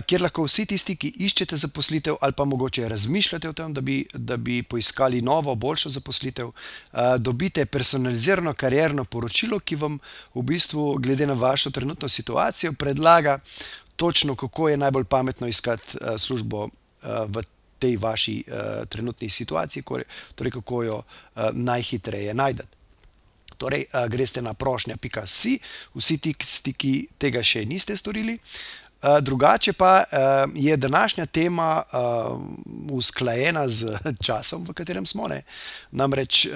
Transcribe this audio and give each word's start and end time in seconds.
kjer 0.00 0.22
lahko 0.22 0.44
vsi 0.46 0.66
tisti, 0.66 0.96
ki 0.96 1.10
iščete 1.26 1.56
zaposlitev 1.56 2.16
ali 2.20 2.32
pa 2.36 2.44
mogoče 2.44 2.88
razmišljate 2.88 3.48
o 3.48 3.52
tem, 3.52 3.72
da 3.74 3.80
bi, 3.80 4.06
da 4.14 4.36
bi 4.36 4.62
poiskali 4.62 5.22
novo, 5.22 5.54
boljšo 5.54 5.88
zaposlitev, 5.88 6.50
dobite 7.18 7.66
personalizirano 7.66 8.54
karjerno 8.54 9.04
poročilo, 9.04 9.58
ki 9.60 9.76
vam 9.76 9.98
v 10.34 10.42
bistvu, 10.42 10.98
glede 10.98 11.26
na 11.26 11.34
vašo 11.34 11.70
trenutno 11.70 12.08
situacijo, 12.08 12.72
predlaga 12.72 13.38
točno, 13.96 14.36
kako 14.36 14.68
je 14.68 14.76
najbolj 14.76 15.04
pametno 15.04 15.46
iskati 15.46 15.98
službo 16.18 16.68
v 17.02 17.42
tej 17.78 17.96
vaši 17.96 18.44
trenutni 18.88 19.28
situaciji, 19.28 19.82
torej 20.34 20.52
kako 20.52 20.82
jo 20.82 21.02
najhitreje 21.52 22.34
najdete. 22.34 22.78
Torej, 23.58 23.84
greste 24.08 24.42
na 24.42 24.54
prošnja.si, 24.54 25.58
vsi 25.94 26.16
tisti, 26.18 26.72
ki 26.72 26.92
tega 27.18 27.42
še 27.46 27.62
niste 27.68 27.94
storili. 27.96 28.34
Drugače 29.20 29.72
pa 29.72 30.04
je 30.54 30.76
današnja 30.76 31.26
tema 31.26 31.82
usklajena 32.90 33.68
z 33.68 33.98
časom, 34.26 34.64
v 34.68 34.72
katerem 34.72 35.06
smo. 35.06 35.28
Ne? 35.28 35.42
Namreč 35.90 36.46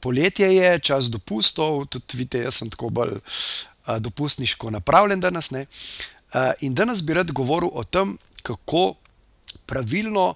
poletje 0.00 0.56
je, 0.56 0.78
čas 0.78 1.04
dopustov, 1.04 1.86
tudi 1.86 2.16
vidite, 2.16 2.38
jaz 2.38 2.54
sem 2.54 2.70
tako 2.70 2.88
bolj 2.88 3.18
dopustniško 3.98 4.70
napravljen 4.70 5.20
danes. 5.20 5.50
Ne? 5.50 5.66
In 6.60 6.74
danes 6.74 7.02
bi 7.02 7.14
rad 7.14 7.32
govoril 7.32 7.70
o 7.72 7.84
tem, 7.84 8.18
kako 8.42 8.94
pravilno 9.66 10.34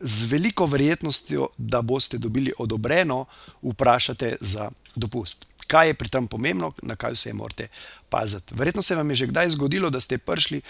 z 0.00 0.24
veliko 0.30 0.66
verjetnostjo, 0.66 1.48
da 1.58 1.82
boste 1.82 2.18
dobili 2.18 2.52
odobreno, 2.58 3.24
vprašate 3.62 4.36
za 4.40 4.70
dopust. 4.94 5.46
Kaj 5.68 5.92
je 5.92 5.96
pri 6.00 6.08
tem 6.08 6.26
pomembno, 6.26 6.72
na 6.82 6.96
kaj 6.96 7.12
vse 7.12 7.32
morate 7.36 7.68
paziti. 8.08 8.56
Verjetno 8.56 8.82
se 8.82 8.96
vam 8.96 9.10
je 9.10 9.16
že 9.22 9.26
kdaj 9.28 9.50
zgodilo, 9.54 9.90
da 9.92 10.00
ste 10.00 10.18
prišli, 10.18 10.62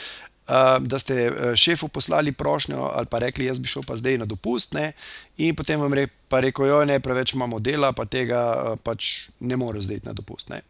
da 0.80 0.98
ste 0.98 1.30
šefu 1.54 1.88
poslali 1.88 2.32
prošnjo 2.32 2.91
ali 2.94 3.06
pa 3.06 3.19
rekli, 3.19 3.44
jaz 3.46 3.58
bi 3.60 3.69
šel 3.69 3.84
pa 3.86 3.96
zdaj 3.96 4.19
na 4.19 4.24
dopust, 4.24 4.72
ne, 4.72 4.92
in 5.36 5.54
potem 5.54 5.80
vam 5.80 5.92
pa 6.28 6.41
rekel, 6.41 6.66
joj, 6.66 6.86
ne, 6.88 7.00
preveč 7.04 7.34
imamo 7.36 7.60
dela, 7.60 7.92
pa 7.92 8.08
tega 8.08 8.74
pač 8.82 9.28
ne 9.41 9.56
moreš 9.60 9.84
zdaj 9.91 10.00
na 10.08 10.16
dopust, 10.16 10.48
ne. 10.48 10.62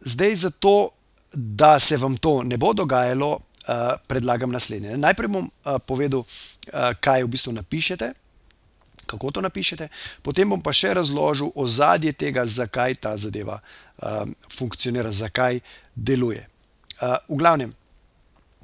Zdaj 0.00 0.36
zato, 0.46 0.90
da 1.32 1.78
se 1.80 1.96
vam 1.96 2.16
to 2.16 2.42
ne 2.46 2.56
bo 2.56 2.72
dogajalo, 2.72 3.40
predlagam 4.06 4.50
naslednje. 4.54 4.96
Najprej 4.96 5.28
bom 5.28 5.50
povedal, 5.86 6.22
kaj 7.00 7.24
v 7.24 7.30
bistvu 7.30 7.52
napišete, 7.58 8.12
kako 9.12 9.30
to 9.36 9.44
napišete, 9.44 9.88
potem 10.24 10.48
bom 10.48 10.62
pa 10.64 10.72
še 10.72 10.94
razložil 10.96 11.52
ozadje 11.60 12.14
tega, 12.16 12.46
zakaj 12.48 12.96
ta 13.04 13.14
zadeva 13.20 13.60
funkcionira, 14.48 15.12
zakaj 15.12 15.60
deluje. 15.94 16.42
V 17.28 17.38
glavnem, 17.38 17.72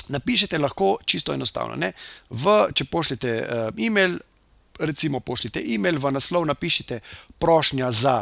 napišete 0.08 0.58
lahko 0.58 0.96
čisto 1.04 1.34
enostavno, 1.36 1.76
ne. 1.76 1.92
V, 2.30 2.56
če 2.72 2.88
pošljete 2.88 3.34
email, 3.84 4.16
recimo 4.80 5.20
pošljite 5.20 5.60
email, 5.74 6.00
v 6.00 6.14
naslov 6.16 6.46
napišite 6.48 7.00
prošnja 7.38 7.92
za 7.92 8.16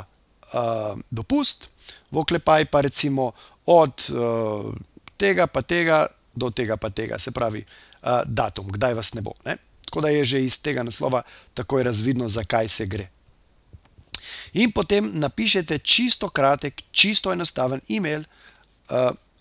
dopust, 1.10 1.70
v 2.10 2.22
oklepaj 2.22 2.66
pa 2.70 2.82
recimo 2.86 3.30
od 3.70 4.10
tega 5.16 5.46
pa 5.46 5.62
tega 5.62 6.06
do 6.36 6.50
tega 6.50 6.76
pa 6.76 6.90
tega, 6.90 7.18
se 7.18 7.32
pravi 7.32 7.64
datum, 8.26 8.68
kdaj 8.68 8.94
vas 8.94 9.14
ne 9.14 9.22
bo, 9.24 9.32
ne. 9.44 9.56
Tako 9.86 10.00
da 10.04 10.08
je 10.12 10.24
že 10.24 10.44
iz 10.44 10.58
tega 10.62 10.82
naslova 10.82 11.22
takoj 11.54 11.82
razvidno, 11.86 12.28
za 12.28 12.44
kaj 12.44 12.68
se 12.68 12.86
gre. 12.86 13.08
In 14.52 14.72
potem 14.72 15.10
napišete 15.14 15.78
čisto 15.78 16.28
kratek, 16.28 16.82
čisto 16.90 17.32
enostaven 17.32 17.80
email, 17.88 18.24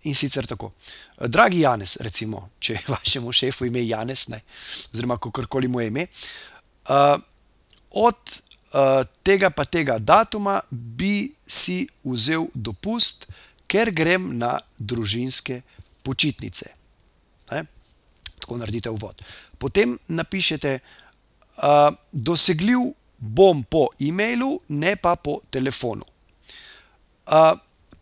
in 0.04 0.16
sicer 0.16 0.48
tako: 0.48 0.72
Dragi 1.18 1.60
Janez, 1.60 1.98
recimo, 2.00 2.50
če 2.60 2.74
je 2.74 2.82
vašemu 2.88 3.32
šefu 3.32 3.66
ime 3.66 3.88
Janez, 3.88 4.28
ne, 4.30 4.42
oziroma 4.94 5.18
kakorkoli 5.18 5.68
mu 5.68 5.82
je 5.82 5.88
ime. 5.88 6.08
Od 7.92 8.42
tega 9.24 9.50
pa 9.50 9.66
tega 9.66 9.98
datuma 10.00 10.60
bi 10.70 11.32
si 11.48 11.88
vzel 12.04 12.48
dopust, 12.54 13.28
ker 13.68 13.92
grem 13.92 14.38
na 14.38 14.60
družinske 14.78 15.62
počitnice. 16.04 16.70
Tako 18.40 18.58
naredite 18.58 18.90
uvod. 18.90 19.22
Potem 19.58 19.98
napišete: 20.08 20.80
Dosegljiv 22.12 22.80
bom 23.18 23.64
po 23.64 23.88
emailu, 24.00 24.60
ne 24.68 24.96
pa 24.96 25.16
po 25.16 25.40
telefonu. 25.50 26.06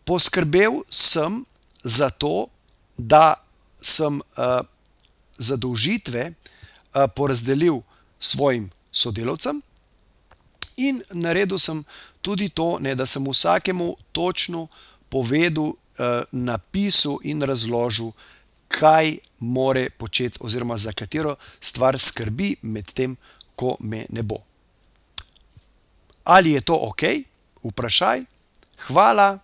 Poskrbel 0.04 0.82
sem 0.90 1.44
za 1.84 2.10
to, 2.10 2.48
da 2.96 3.34
sem 3.82 4.20
zadolžitve 5.38 6.32
porazdelil 7.14 7.80
svojim 8.20 8.70
sodelavcem 8.92 9.62
in 10.76 11.02
naredil 11.12 11.58
sem 11.58 11.84
tudi 12.22 12.48
to, 12.48 12.78
ne, 12.80 12.94
da 12.94 13.06
sem 13.06 13.24
vsakemu 13.24 13.96
točno 14.12 14.68
povedal, 15.08 15.74
napisal 16.32 17.18
in 17.22 17.42
razložil, 17.42 18.12
kaj 18.74 19.18
mora 19.38 19.86
početi 19.98 20.38
oziroma 20.40 20.76
za 20.76 20.92
katero 20.92 21.36
stvar 21.60 21.98
skrbi, 21.98 22.56
medtem 22.62 23.16
ko 23.54 23.76
me 23.80 24.06
ne 24.10 24.22
bo. 24.22 24.40
Ali 26.24 26.56
je 26.56 26.60
to 26.60 26.74
okej? 26.88 27.22
Vprašaj. 27.62 28.24
Hvala. 28.88 29.38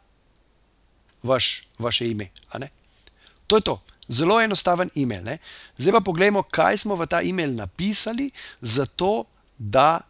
Vaš, 1.23 1.69
vaše 1.79 2.09
ime. 2.11 2.31
To 3.47 3.57
je 3.57 3.63
to. 3.63 3.81
Zelo 4.09 4.41
enostaven 4.41 4.91
email, 4.97 5.23
ne. 5.23 5.39
Zdaj 5.79 5.93
pa 5.93 6.01
poglejmo, 6.01 6.43
kaj 6.43 6.83
smo 6.83 6.97
v 6.99 7.07
ta 7.07 7.23
email 7.23 7.55
napisali, 7.55 8.31
zato 8.61 9.25
da 9.59 10.01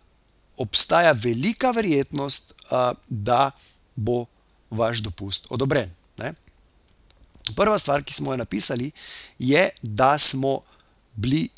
obstaja 0.56 1.12
velika 1.12 1.70
verjetnost, 1.70 2.54
da 3.09 3.50
bo 3.97 4.25
vaš 4.70 5.03
dopust 5.04 5.47
odobren, 5.50 5.91
ne. 6.19 6.34
Prva 7.56 7.78
stvar, 7.78 8.04
ki 8.04 8.14
smo 8.14 8.32
jo 8.32 8.36
napisali, 8.36 8.90
je, 9.38 9.68
da 9.82 10.18
smo 10.18 10.60
bili 11.16 11.48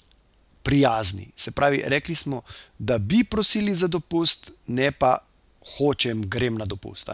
prijazni. 0.63 1.31
Se 1.37 1.53
pravi, 1.53 1.83
rekli 1.87 2.15
smo, 2.15 2.43
da 2.79 2.99
bi 2.99 3.25
prosili 3.25 3.75
za 3.75 3.89
dopust, 3.89 4.51
ne 4.67 4.93
pa 4.93 5.19
hočem, 5.77 6.23
grem 6.29 6.59
na 6.59 6.65
dopust. 6.65 7.11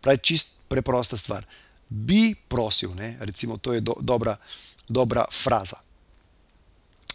Pravi, 0.00 0.18
čisto 0.22 0.62
preprosta 0.68 1.16
stvar. 1.16 1.46
Bi 1.88 2.34
prosil, 2.48 2.94
ne, 2.94 3.16
recimo 3.20 3.56
to 3.56 3.72
je 3.72 3.80
dobra, 3.80 4.36
dobra 4.88 5.24
fraza. 5.30 5.76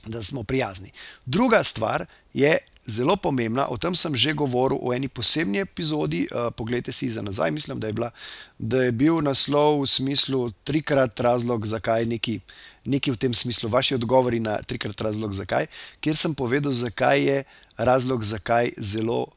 Da 0.07 0.21
smo 0.23 0.43
prijazni. 0.43 0.91
Druga 1.25 1.63
stvar 1.63 2.05
je 2.33 2.57
zelo 2.87 3.15
pomembna, 3.15 3.67
o 3.67 3.77
tem 3.77 3.95
sem 3.95 4.15
že 4.15 4.33
govoril 4.33 4.79
v 4.79 4.95
eni 4.95 5.07
posebni 5.11 5.59
epizodi, 5.59 6.27
poglejte 6.55 6.91
si 6.91 7.09
za 7.09 7.21
nazaj, 7.21 7.51
mislim, 7.51 7.79
da 7.79 7.87
je 7.87 7.93
bila, 7.93 8.11
da 8.57 8.83
je 8.83 8.91
bil 8.91 9.19
naslov 9.21 9.81
v 9.81 9.87
smislu 9.87 10.51
trikrat 10.63 11.19
razlog, 11.19 11.67
zakaj 11.67 12.05
nekaj, 12.05 12.39
nekaj 12.85 13.13
v 13.13 13.17
tem 13.17 13.33
smislu, 13.33 13.69
vaši 13.69 13.99
odgovori 13.99 14.39
na 14.39 14.61
trikrat 14.63 15.01
razlog, 15.01 15.33
zakaj, 15.33 15.67
kjer 15.99 16.15
sem 16.15 16.35
povedal, 16.35 16.71
zakaj 16.71 17.19
je 17.19 17.43
razlog, 17.77 18.23
zakaj 18.23 18.71
zelo 18.77 19.27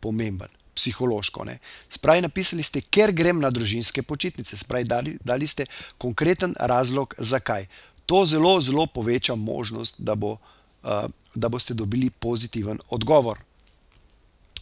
pomemben. 0.00 0.52
Psihološko, 0.78 1.42
ne. 1.44 1.56
Se 1.88 1.98
pravi, 1.98 2.22
napisali 2.22 2.62
ste, 2.62 2.78
ker 2.80 3.10
grem 3.10 3.40
na 3.40 3.50
družinske 3.50 4.04
počitnice. 4.06 4.54
Se 4.56 4.62
pravi, 4.68 4.84
dali, 4.86 5.16
dali 5.24 5.48
ste 5.48 5.66
konkreten 5.98 6.54
razlog, 6.54 7.16
zakaj. 7.18 7.66
To 8.08 8.24
zelo, 8.24 8.56
zelo 8.60 8.86
poveča 8.86 9.34
možnost, 9.36 10.00
da 10.00 10.14
bo, 10.14 10.36
da 11.34 11.48
boste 11.48 11.74
dobili 11.74 12.10
pozitiven 12.10 12.80
odgovor 12.88 13.38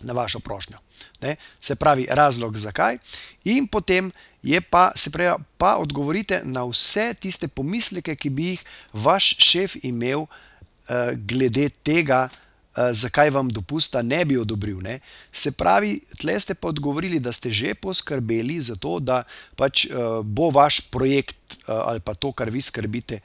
na 0.00 0.12
vašo 0.12 0.40
prošnjo, 0.40 0.78
ne. 1.22 1.36
Se 1.60 1.76
pravi, 1.76 2.06
razlog, 2.10 2.58
zakaj, 2.58 2.98
in 3.44 3.66
potem 3.66 4.10
je 4.42 4.60
pa, 4.60 4.90
se 4.96 5.10
pravi, 5.10 5.42
pa 5.56 5.76
odgovorite 5.80 6.42
na 6.44 6.64
vse 6.66 7.14
tiste 7.14 7.48
pomisleke, 7.48 8.16
ki 8.16 8.30
bi 8.30 8.50
jih 8.50 8.64
vaš 8.92 9.36
šef 9.38 9.76
imel 9.82 10.26
glede 11.14 11.68
tega, 11.82 12.28
zakaj 12.92 13.30
vam 13.30 13.48
dopusta 13.48 14.02
ne 14.02 14.24
bi 14.24 14.36
odobril, 14.38 14.82
ne. 14.82 14.98
Se 15.32 15.52
pravi, 15.52 16.00
tule 16.20 16.40
ste 16.40 16.54
pa 16.54 16.68
odgovorili, 16.68 17.20
da 17.20 17.32
ste 17.32 17.50
že 17.50 17.74
poskrbeli 17.74 18.60
za 18.60 18.76
to, 18.76 18.98
da 19.00 19.22
pač 19.56 19.86
bo 20.22 20.50
vaš 20.50 20.80
projekt 20.90 21.36
ali 21.66 22.00
pa 22.00 22.14
to, 22.14 22.32
kar 22.32 22.50
vi 22.50 22.62
skrbite, 22.62 23.20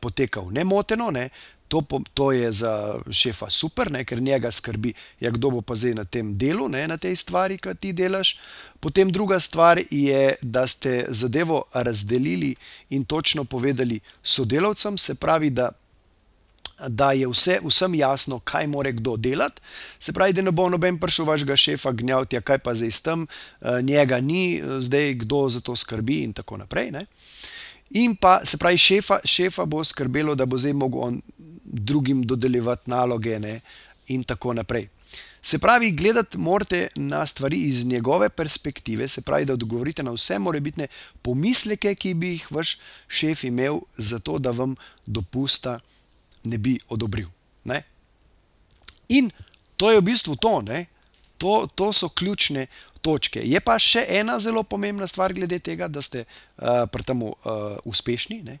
potekal 0.00 0.52
nemoteno, 0.52 1.10
ne. 1.10 1.28
To, 1.72 1.80
to 2.14 2.32
je 2.32 2.52
za 2.52 3.00
šefa 3.08 3.46
super, 3.50 3.88
ne, 3.90 4.04
ker 4.04 4.20
njega 4.20 4.50
skrbi, 4.50 4.92
ja, 5.20 5.30
kdo 5.32 5.50
bo 5.50 5.62
pa 5.64 5.72
zdaj 5.72 5.94
na 5.96 6.04
tem 6.04 6.34
delu, 6.36 6.68
ne, 6.68 6.84
na 6.88 6.98
tej 7.00 7.16
stvari, 7.16 7.56
ki 7.56 7.72
ti 7.80 7.92
delaš. 7.96 8.34
Potem 8.76 9.08
druga 9.08 9.40
stvar 9.40 9.80
je, 9.90 10.34
da 10.42 10.66
ste 10.68 11.06
zadevo 11.08 11.64
razdelili 11.72 12.54
in 12.90 13.04
točno 13.04 13.44
povedali 13.44 14.00
sodelavcem, 14.22 14.98
se 14.98 15.14
pravi, 15.14 15.50
da 15.50 15.70
da 16.88 17.12
je 17.12 17.28
vse, 17.28 17.58
vsem 17.64 17.94
jasno, 17.94 18.38
kaj 18.38 18.66
mora 18.66 18.90
kdo 18.90 19.16
delati. 19.16 19.60
Se 19.98 20.12
pravi, 20.12 20.32
da 20.32 20.42
ne 20.42 20.50
bo 20.50 20.68
noben 20.68 20.98
prišel 20.98 21.24
vašega 21.24 21.56
šefa 21.56 21.92
gnjaviti, 21.92 22.36
ja, 22.36 22.40
kaj 22.40 22.58
pa 22.58 22.74
zdaj 22.74 22.90
s 22.90 23.02
tem, 23.02 23.26
eh, 23.26 23.82
njega 23.82 24.20
ni, 24.20 24.56
eh, 24.56 24.80
zdaj 24.80 25.14
kdo 25.14 25.48
za 25.48 25.60
to 25.60 25.76
skrbi 25.76 26.22
in 26.22 26.32
tako 26.32 26.56
naprej. 26.56 26.90
Ne? 26.90 27.06
In 27.90 28.16
pa 28.16 28.40
se 28.44 28.58
pravi, 28.58 28.78
šefa, 28.78 29.18
šefa 29.24 29.64
bo 29.64 29.84
skrbelo, 29.84 30.34
da 30.34 30.46
bo 30.46 30.58
zdaj 30.58 30.72
mogel 30.72 31.00
on 31.00 31.20
drugim 31.64 32.22
dodeljevati 32.22 32.90
naloge 32.90 33.38
ne? 33.38 33.60
in 34.08 34.24
tako 34.24 34.54
naprej. 34.54 34.88
Se 35.42 35.58
pravi, 35.58 35.90
gledati 35.92 36.38
morate 36.38 36.88
na 36.94 37.26
stvari 37.26 37.56
iz 37.56 37.84
njegove 37.86 38.28
perspektive, 38.28 39.08
se 39.08 39.22
pravi, 39.22 39.44
da 39.44 39.52
odgovorite 39.52 40.02
na 40.02 40.10
vse 40.10 40.38
morebitne 40.38 40.86
pomisleke, 41.22 41.94
ki 41.94 42.14
bi 42.14 42.28
jih 42.28 42.52
vaš 42.52 42.78
šef 43.08 43.44
imel, 43.44 43.80
zato 43.96 44.38
da 44.38 44.50
vam 44.50 44.76
dopusta 45.06 45.80
ne 46.44 46.58
bi 46.58 46.78
odobril. 46.88 47.28
Ne? 47.64 47.82
In 49.08 49.30
to 49.76 49.90
je 49.90 50.00
v 50.00 50.04
bistvu 50.04 50.36
to, 50.36 50.62
to, 51.38 51.66
to 51.74 51.92
so 51.92 52.08
ključne 52.08 52.66
točke. 53.02 53.42
Je 53.42 53.60
pa 53.60 53.78
še 53.82 54.04
ena 54.08 54.38
zelo 54.38 54.62
pomembna 54.62 55.06
stvar 55.10 55.34
glede 55.34 55.58
tega, 55.58 55.88
da 55.88 56.02
ste 56.02 56.24
uh, 56.24 56.86
pri 56.86 57.02
tem 57.02 57.22
uh, 57.22 57.34
uspešni. 57.84 58.42
Ne? 58.46 58.58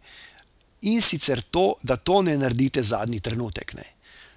In 0.90 1.00
sicer 1.00 1.42
to, 1.42 1.76
da 1.82 1.96
to 1.96 2.22
ne 2.26 2.34
naredite 2.38 2.82
zadnji 2.82 3.22
trenutek. 3.22 3.74
Ne? 3.78 3.86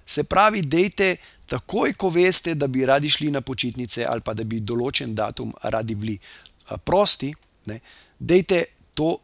Se 0.06 0.22
pravi, 0.22 0.62
dejte 0.62 1.16
takoj, 1.50 1.96
ko 1.98 2.10
veste, 2.14 2.54
da 2.54 2.70
bi 2.70 2.86
radi 2.86 3.10
šli 3.10 3.32
na 3.34 3.42
počitnice 3.42 4.06
ali 4.06 4.22
pa 4.22 4.34
da 4.34 4.46
bi 4.46 4.62
določen 4.62 5.14
datum 5.14 5.50
radi 5.62 5.98
bili 5.98 6.14
uh, 6.18 6.78
prosti, 6.78 7.32
ne? 7.66 7.80
dejte 8.18 8.62
to, 8.94 9.16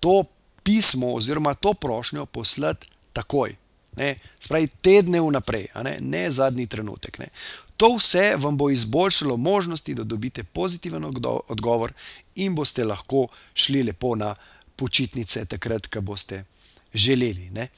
to 0.00 0.22
pismo 0.64 1.12
oziroma 1.18 1.52
to 1.54 1.74
prošnjo 1.74 2.24
poslati 2.26 2.88
takoj. 3.12 3.56
Ne, 3.96 4.14
spravi 4.40 4.70
tedne 4.80 5.20
vnaprej, 5.20 5.66
ne, 5.84 5.98
ne 6.00 6.30
zadnji 6.30 6.66
trenutek. 6.66 7.18
Ne. 7.18 7.28
To 7.76 7.96
vse 7.96 8.36
vam 8.38 8.56
bo 8.56 8.70
izboljšalo 8.70 9.36
možnosti, 9.36 9.94
da 9.94 10.04
dobite 10.04 10.44
pozitiven 10.44 11.04
odgovor 11.48 11.92
in 12.34 12.54
boste 12.54 12.84
lahko 12.84 13.26
šli 13.54 13.82
lepo 13.82 14.14
na 14.14 14.34
počitnice, 14.76 15.44
takrat, 15.44 15.86
ko 15.86 16.00
boste 16.00 16.44
želeli. 16.94 17.50
Ne. 17.50 17.68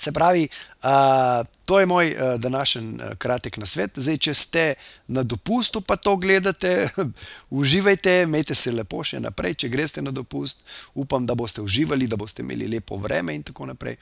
Se 0.00 0.12
pravi, 0.12 0.48
uh, 0.82 1.46
to 1.64 1.80
je 1.80 1.86
moj 1.86 2.14
uh, 2.14 2.40
današnji 2.40 2.94
uh, 2.94 3.14
kratek 3.18 3.56
nasvet. 3.56 3.90
Zdaj, 3.94 4.16
če 4.18 4.34
ste 4.34 4.62
na 5.08 5.22
dopustu, 5.22 5.80
pa 5.80 5.96
to 5.96 6.16
gledate, 6.16 6.88
uživajte, 7.60 8.22
imejte 8.22 8.54
se 8.54 8.72
lepo 8.72 9.04
še 9.04 9.20
naprej. 9.20 9.58
Če 9.60 9.68
greste 9.68 10.02
na 10.02 10.10
dopust, 10.10 10.64
upam, 10.94 11.26
da 11.28 11.36
boste 11.36 11.60
uživali, 11.60 12.08
da 12.08 12.16
boste 12.16 12.40
imeli 12.40 12.68
lepo 12.68 12.96
vreme 12.96 13.36
in 13.36 13.44
tako 13.44 13.68
naprej. 13.68 13.98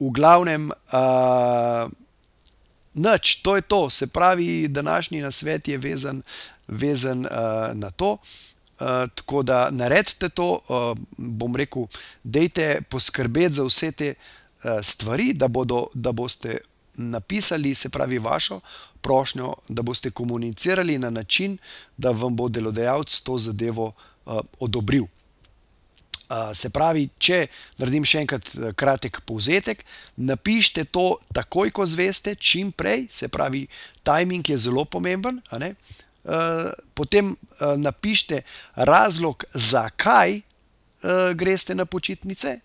V 0.00 0.08
glavnem, 0.16 0.70
uh, 0.72 1.84
noč, 2.96 3.36
to 3.44 3.58
je 3.60 3.66
to. 3.68 3.90
Se 3.90 4.08
pravi, 4.08 4.68
današnji 4.68 5.20
nasvet 5.20 5.68
je 5.68 5.78
vezan, 5.78 6.22
vezan 6.68 7.26
uh, 7.28 7.76
na 7.76 7.90
to. 7.90 8.16
Uh, 8.80 9.04
tako 9.14 9.42
da 9.42 9.68
naredite 9.70 10.28
to, 10.28 10.48
uh, 10.68 10.96
bom 11.16 11.56
rekel, 11.56 11.86
dejte 12.24 12.80
poskrbeti 12.88 13.60
za 13.60 13.68
vse 13.68 13.92
te. 13.92 14.14
Stvari, 14.82 15.32
da, 15.32 15.48
bodo, 15.48 15.86
da 15.94 16.12
boste 16.12 16.58
napisali, 16.96 17.74
se 17.74 17.88
pravi, 17.88 18.18
vašo 18.18 18.60
prošnjo, 19.00 19.54
da 19.68 19.82
boste 19.82 20.10
komunicirali 20.10 20.98
na 20.98 21.10
način, 21.10 21.58
da 21.96 22.10
vam 22.10 22.36
bo 22.36 22.48
delodajalec 22.48 23.20
to 23.20 23.38
zadevo 23.38 23.92
uh, 24.26 24.40
odobril. 24.60 25.04
Uh, 25.04 25.10
se 26.54 26.70
pravi, 26.70 27.08
če 27.18 27.46
naredim 27.78 28.04
še 28.04 28.24
enkrat 28.24 28.48
kratek 28.74 29.20
povzetek, 29.28 29.84
napišite 30.16 30.84
to 30.90 31.04
takoj, 31.32 31.70
ko 31.70 31.86
zveste, 31.86 32.34
čim 32.34 32.72
prej, 32.72 33.06
se 33.10 33.28
pravi, 33.28 33.66
timing 34.02 34.48
je 34.50 34.56
zelo 34.56 34.84
pomemben. 34.84 35.38
Potem 36.94 37.36
napišite 37.76 38.42
razlog, 38.74 39.44
zakaj 39.54 40.40
greste 41.38 41.74
na 41.74 41.86
počitnice. 41.86 42.58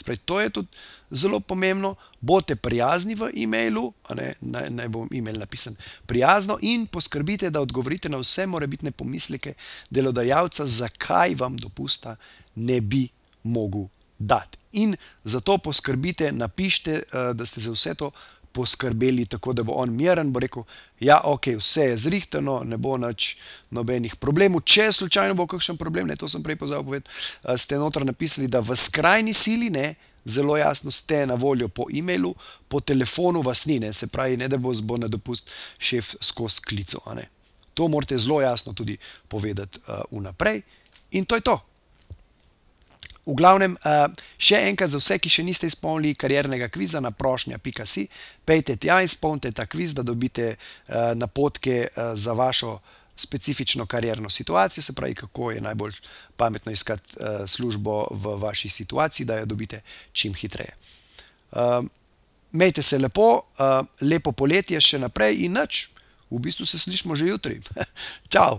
Spravi, 0.00 0.18
to 0.24 0.40
je 0.40 0.50
tudi 0.50 0.68
zelo 1.10 1.40
pomembno. 1.40 1.94
Bodite 2.20 2.56
prijazni 2.56 3.14
v 3.14 3.30
e-mailu, 3.34 3.92
ne, 4.16 4.32
naj, 4.40 4.70
naj 4.70 4.88
bo 4.88 5.06
e-mail 5.12 5.38
napisan 5.38 5.76
prijazno 6.06 6.58
in 6.62 6.86
poskrbite, 6.86 7.50
da 7.50 7.60
odgovorite 7.60 8.08
na 8.08 8.20
vse 8.20 8.46
morebitne 8.46 8.90
pomisleke 8.90 9.54
delodajalca, 9.90 10.66
zakaj 10.66 11.34
vam 11.38 11.56
dopusta 11.56 12.16
ne 12.54 12.80
bi 12.80 13.08
mogel 13.42 13.88
dati. 14.18 14.58
In 14.72 14.96
zato 15.24 15.58
poskrbite, 15.58 16.32
napišite, 16.32 16.92
eh, 16.92 17.32
da 17.34 17.46
ste 17.46 17.60
za 17.60 17.72
vse 17.72 17.94
to. 17.94 18.10
Poskrbeli 18.52 19.28
tako, 19.30 19.52
da 19.54 19.62
bo 19.62 19.76
on 19.78 19.92
miren, 19.94 20.32
bo 20.32 20.40
rekel: 20.42 20.64
Ja, 21.00 21.20
ok, 21.24 21.52
vse 21.60 21.90
je 21.92 21.96
zrihtano, 21.96 22.60
ne 22.66 22.76
bo 22.76 22.96
več 22.98 23.36
nobenih 23.70 24.16
problemov. 24.16 24.64
Če 24.66 24.90
slučajno 24.92 25.38
bo 25.38 25.46
kakšen 25.46 25.78
problem, 25.78 26.10
ne, 26.10 26.16
to 26.18 26.28
sem 26.28 26.42
prej 26.42 26.58
pozabil 26.58 26.84
povedati, 26.84 27.10
eh, 27.44 27.56
ste 27.56 27.78
noter 27.78 28.04
napisali, 28.04 28.48
da 28.50 28.60
v 28.60 28.76
skrajni 28.76 29.34
sili 29.34 29.70
ne, 29.70 29.94
zelo 30.24 30.56
jasno 30.56 30.90
ste 30.90 31.26
na 31.26 31.34
voljo 31.34 31.68
po 31.68 31.86
e-mailu, 31.94 32.34
po 32.68 32.80
telefonu 32.80 33.42
vas 33.42 33.66
ni, 33.66 33.78
ne? 33.78 33.92
se 33.92 34.06
pravi, 34.06 34.36
ne 34.36 34.48
da 34.48 34.56
bo 34.56 34.74
zbo 34.74 34.96
na 34.96 35.08
dopust 35.08 35.50
šef 35.78 36.14
skozi 36.20 36.60
klico. 36.60 37.00
To 37.74 37.88
morate 37.88 38.18
zelo 38.18 38.40
jasno 38.40 38.72
tudi 38.72 38.96
povedati 39.28 39.78
uh, 39.86 40.02
vnaprej 40.10 40.62
in 41.10 41.24
to 41.24 41.34
je 41.34 41.40
to. 41.40 41.60
V 43.26 43.34
glavnem, 43.34 43.76
uh, 43.84 44.12
še 44.40 44.62
enkrat 44.70 44.90
za 44.90 45.00
vse, 45.00 45.18
ki 45.20 45.32
še 45.32 45.44
niste 45.44 45.68
izpolnili 45.68 46.16
kariernega 46.18 46.70
kviza 46.72 47.02
na 47.04 47.12
prošnja.si, 47.12 48.06
pejte 48.48 48.78
tja 48.80 49.00
izpolnite 49.04 49.52
ta 49.52 49.66
kviz, 49.68 49.94
da 49.94 50.02
dobite 50.06 50.54
uh, 50.54 51.12
napotke 51.14 51.84
uh, 51.88 52.14
za 52.16 52.32
vašo 52.32 52.78
specifično 53.20 53.84
karjerno 53.86 54.30
situacijo, 54.30 54.82
se 54.82 54.94
pravi, 54.96 55.14
kako 55.14 55.50
je 55.50 55.60
najbolj 55.60 56.00
pametno 56.36 56.72
iskati 56.72 57.16
uh, 57.20 57.44
službo 57.46 58.06
v 58.10 58.36
vaši 58.40 58.68
situaciji, 58.68 59.26
da 59.26 59.38
jo 59.38 59.46
dobite 59.46 59.82
čim 60.12 60.34
hitreje. 60.34 60.76
Uh, 61.52 61.84
Mejte 62.52 62.82
se 62.82 62.98
lepo, 62.98 63.28
uh, 63.38 63.86
lepo 64.00 64.32
poletje 64.32 64.80
še 64.82 64.98
naprej 64.98 65.44
in 65.46 65.52
noč, 65.54 65.84
v 66.30 66.40
bistvu 66.42 66.66
se 66.66 66.78
slišmo 66.78 67.14
že 67.14 67.28
jutri. 67.30 67.60
Čau! 68.32 68.58